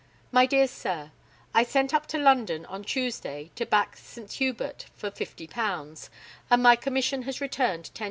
[0.31, 1.11] "My dear Sir,
[1.53, 4.31] I sent up to London on Tuesday to back St.
[4.31, 6.09] Hubert for £50,
[6.49, 7.99] and my commission has returned 10s.